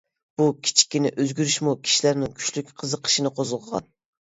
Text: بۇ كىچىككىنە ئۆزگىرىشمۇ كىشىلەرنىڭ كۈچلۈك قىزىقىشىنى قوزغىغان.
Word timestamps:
بۇ 0.41 0.45
كىچىككىنە 0.67 1.11
ئۆزگىرىشمۇ 1.17 1.75
كىشىلەرنىڭ 1.85 2.35
كۈچلۈك 2.41 2.75
قىزىقىشىنى 2.83 3.37
قوزغىغان. 3.39 3.89